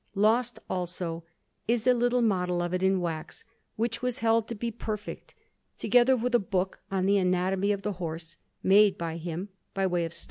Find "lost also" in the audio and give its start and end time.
0.15-1.23